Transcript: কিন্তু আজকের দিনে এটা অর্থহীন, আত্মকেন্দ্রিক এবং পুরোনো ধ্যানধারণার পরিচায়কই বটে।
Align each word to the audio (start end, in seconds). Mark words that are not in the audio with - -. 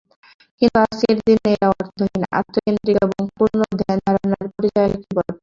কিন্তু 0.61 0.77
আজকের 0.83 1.17
দিনে 1.27 1.49
এটা 1.55 1.67
অর্থহীন, 1.73 2.21
আত্মকেন্দ্রিক 2.39 2.97
এবং 3.05 3.19
পুরোনো 3.35 3.65
ধ্যানধারণার 3.81 4.45
পরিচায়কই 4.55 5.01
বটে। 5.15 5.33